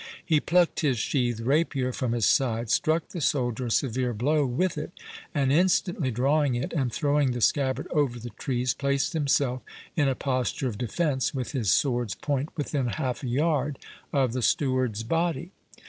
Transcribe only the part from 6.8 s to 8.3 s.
throwing the scabbard over